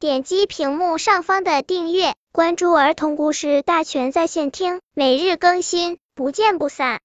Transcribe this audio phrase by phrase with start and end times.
[0.00, 7.00] 点击屏幕上方的订阅，关注儿童故事大全在线听，每日更新，不见不散。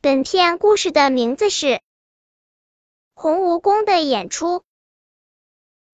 [0.00, 1.66] 本片故事的名字是
[3.14, 4.60] 《红蜈蚣的演出》。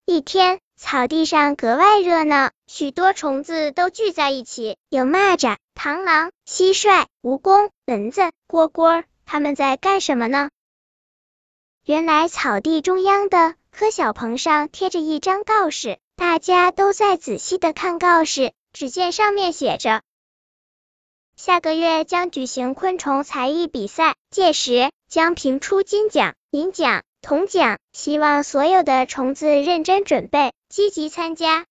[0.05, 10.49] 一天，草地上格外热闹，许多虫子都聚在一起，有蚂蚱、螳螂、蟋蟀、蜈蚣、蚊子、蝈蝈，他们在干什么呢？
[11.83, 18.53] 原来草地中央的柯小棚上贴着一张告示，大家都在仔细的看告示。
[18.73, 20.01] 只见上面写着，
[21.35, 31.65] 下个月将举行昆虫才艺比赛，届时将评出金奖、银奖、铜奖，希望所有的虫子认真准备，积极参加。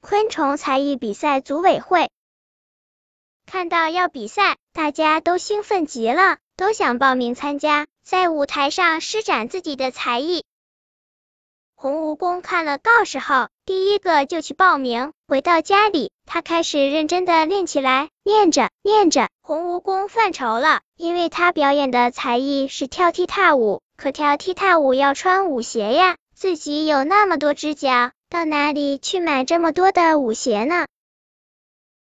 [0.00, 2.10] 昆虫才艺比赛组委会
[3.46, 7.86] 看到要比赛，大家都兴奋极了，都想报名参加。
[8.02, 10.44] 在舞台上施展自己的才艺。
[11.82, 15.14] 红蜈蚣看了告示后，第一个就去报名。
[15.26, 18.10] 回到家里，他开始认真的练起来。
[18.22, 30.84] 练着练着，红蜈蚣犯愁了，因为他表演的才艺是跳踢踏舞，可跳踢踏舞要穿舞鞋呀，自己有那么多只脚，到哪里去买这么多的舞鞋呢？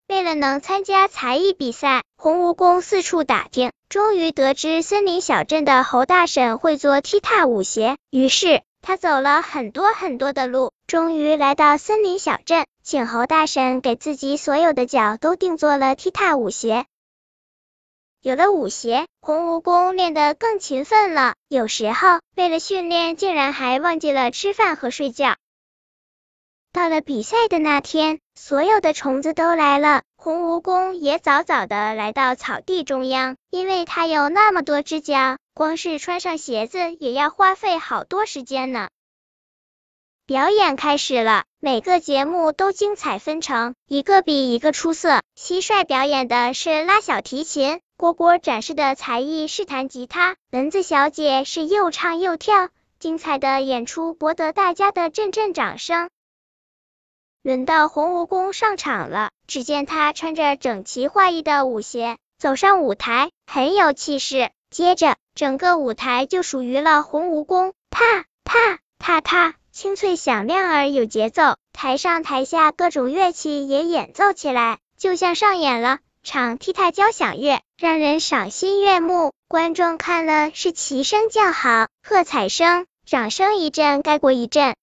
[0.07, 7.97] 为了能参加才艺比赛，红蜈蚣四处打听，终于得知森林小镇的猴大婶会做踢踏舞鞋。
[8.11, 16.87] 于是他走了很多很多的路，终于来到森林小镇，请猴大婶给自己所有的脚都定做了踢踏舞鞋。
[18.23, 25.37] 有了舞鞋，红蜈蚣练得更勤奋了，有时候为了训练，竟然还忘记了吃饭和睡觉。
[26.73, 38.91] 到了比赛的那天，所有的虫子都来了，红蜈蚣也早早的来到草地中央，因为它有那么多只脚，光是穿上鞋子也要花费好多时间呢。
[40.27, 45.23] 表演开始了，每个节目都精彩纷呈，一个比一个出色。
[45.35, 52.69] 蟋蟀表演的是拉小提琴，蝈蝈展示的才艺是弹吉他，蚊子小姐是又唱又跳，
[52.99, 56.11] 精彩的演出博得大家的阵阵掌声。
[57.41, 64.51] 轮到红蜈蚣上场了，只见他穿着整齐划一的舞鞋走上舞台，很有气势。
[64.77, 71.57] 接着，整个舞台就属于了红蜈蚣，踏踏踏踏，清脆响亮而有节奏。
[71.73, 79.33] 台上台下各种乐器也演奏起来，就像上演了场踢踏交响乐，让人赏心悦目。
[79.49, 84.77] 观众看了是齐声叫好，喝彩声、掌声一阵盖过一阵。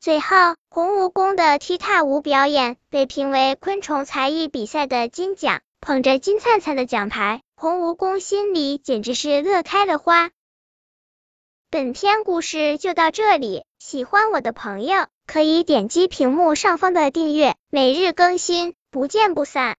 [0.00, 5.60] 最后，红蜈蚣的踢踏舞表演被评为昆虫才艺比赛的金奖。
[5.86, 10.30] 捧着金灿灿的奖牌，红蜈蚣心里简直是乐开了花。
[11.70, 19.72] 本篇故事就到这里，喜欢我的朋友可以点击屏幕上方的订阅，每日更新，不见不散。